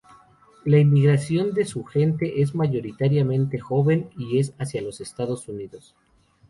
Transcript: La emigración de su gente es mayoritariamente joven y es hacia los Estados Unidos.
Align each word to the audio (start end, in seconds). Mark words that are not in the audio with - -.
La 0.65 0.77
emigración 0.77 1.53
de 1.53 1.63
su 1.63 1.83
gente 1.83 2.41
es 2.41 2.55
mayoritariamente 2.55 3.59
joven 3.59 4.09
y 4.17 4.39
es 4.39 4.55
hacia 4.57 4.81
los 4.81 4.99
Estados 4.99 5.47
Unidos. 5.47 5.93